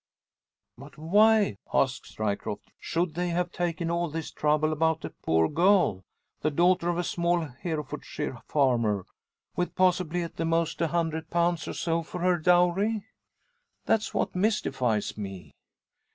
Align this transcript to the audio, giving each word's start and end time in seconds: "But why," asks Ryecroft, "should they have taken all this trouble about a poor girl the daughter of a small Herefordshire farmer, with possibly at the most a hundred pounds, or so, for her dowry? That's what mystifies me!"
"But 0.79 0.97
why," 0.97 1.57
asks 1.71 2.17
Ryecroft, 2.17 2.71
"should 2.79 3.13
they 3.13 3.29
have 3.29 3.51
taken 3.51 3.91
all 3.91 4.09
this 4.09 4.31
trouble 4.31 4.73
about 4.73 5.05
a 5.05 5.11
poor 5.11 5.47
girl 5.47 6.03
the 6.39 6.49
daughter 6.49 6.89
of 6.89 6.97
a 6.97 7.03
small 7.03 7.41
Herefordshire 7.41 8.41
farmer, 8.47 9.05
with 9.55 9.75
possibly 9.75 10.23
at 10.23 10.37
the 10.37 10.43
most 10.45 10.81
a 10.81 10.87
hundred 10.87 11.29
pounds, 11.29 11.67
or 11.67 11.73
so, 11.73 12.01
for 12.01 12.21
her 12.21 12.39
dowry? 12.39 13.05
That's 13.85 14.11
what 14.11 14.33
mystifies 14.35 15.19
me!" 15.19 15.53